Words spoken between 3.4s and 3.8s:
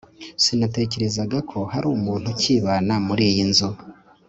nzu